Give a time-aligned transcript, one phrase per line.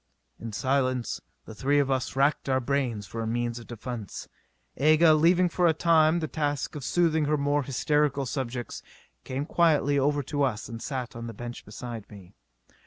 [0.39, 4.27] In silence the three of us racked our brains for a means of defence.
[4.79, 8.81] Aga, leaving for a time the task of soothing her more hysterical subjects,
[9.23, 12.33] came quietly over to us and sat on the bench beside me.